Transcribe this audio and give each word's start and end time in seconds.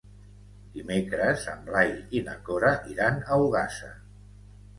Dimecres 0.77 1.45
en 1.51 1.61
Blai 1.67 1.91
i 2.21 2.25
na 2.31 2.35
Cora 2.49 2.73
iran 2.95 3.21
a 3.21 3.39
Ogassa. 3.45 3.93